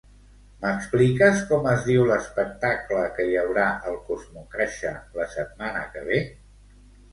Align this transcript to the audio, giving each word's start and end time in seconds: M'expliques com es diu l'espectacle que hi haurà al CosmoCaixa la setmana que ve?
M'expliques 0.61 1.43
com 1.51 1.69
es 1.73 1.85
diu 1.89 2.05
l'espectacle 2.13 3.03
que 3.19 3.27
hi 3.33 3.37
haurà 3.43 3.67
al 3.93 4.01
CosmoCaixa 4.09 4.97
la 5.21 5.31
setmana 5.37 5.87
que 5.95 6.07
ve? 6.11 6.23